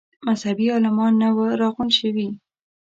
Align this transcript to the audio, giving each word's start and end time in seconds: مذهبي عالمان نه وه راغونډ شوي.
مذهبي 0.27 0.65
عالمان 0.75 1.13
نه 1.21 1.29
وه 1.37 1.47
راغونډ 1.61 1.91
شوي. 1.99 2.27